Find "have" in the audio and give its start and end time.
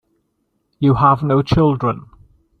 0.95-1.21